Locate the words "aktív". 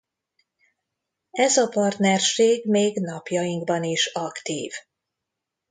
4.13-4.71